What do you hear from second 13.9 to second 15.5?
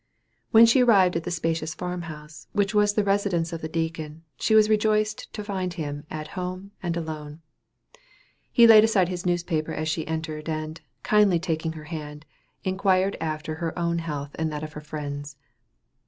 health and that of her friends.